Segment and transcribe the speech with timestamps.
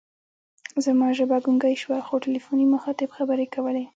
[0.85, 3.85] زما ژبه ګونګۍ شوه، خو تلیفوني مخاطب خبرې کولې.